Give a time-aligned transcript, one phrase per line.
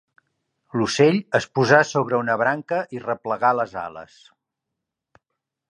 [0.79, 4.19] L'ocell es posà sobre una branca i replegà les ales.